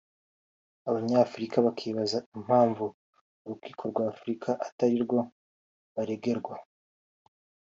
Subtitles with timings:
[0.89, 2.85] Abanyafurika bakibaza impamvu
[3.43, 5.19] urukiko rwa Afurika atari rwo
[5.95, 6.55] baregerwa